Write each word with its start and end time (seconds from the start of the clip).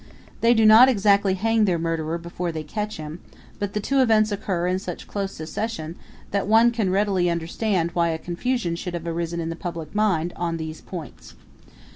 They 0.39 0.55
do 0.55 0.65
not 0.65 0.89
exactly 0.89 1.35
hang 1.35 1.65
their 1.65 1.77
murderer 1.77 2.17
before 2.17 2.51
they 2.51 2.63
catch 2.63 2.97
him, 2.97 3.19
but 3.59 3.73
the 3.73 3.79
two 3.79 4.01
events 4.01 4.31
occur 4.31 4.65
in 4.65 4.79
such 4.79 5.07
close 5.07 5.31
succession 5.33 5.95
that 6.31 6.47
one 6.47 6.71
can 6.71 6.89
readily 6.89 7.29
understand 7.29 7.91
why 7.91 8.09
a 8.09 8.17
confusion 8.17 8.75
should 8.75 8.95
have 8.95 9.05
arisen 9.05 9.39
in 9.39 9.49
the 9.49 9.55
public 9.55 9.93
mind 9.93 10.33
on 10.35 10.57
these 10.57 10.81
points. 10.81 11.35